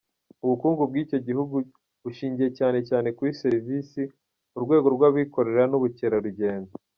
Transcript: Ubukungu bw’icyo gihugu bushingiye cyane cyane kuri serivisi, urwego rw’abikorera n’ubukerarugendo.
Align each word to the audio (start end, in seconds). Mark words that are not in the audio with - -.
Ubukungu 0.43 0.81
bw’icyo 0.89 1.17
gihugu 1.27 1.55
bushingiye 2.03 2.49
cyane 2.59 2.79
cyane 2.89 3.07
kuri 3.17 3.31
serivisi, 3.41 4.01
urwego 4.57 4.87
rw’abikorera 4.95 5.63
n’ubukerarugendo. 5.67 6.71